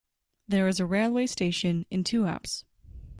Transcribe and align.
There 0.47 0.67
is 0.67 0.79
a 0.79 0.85
railway 0.87 1.27
station 1.27 1.85
in 1.91 2.03
Tuapse. 2.03 2.65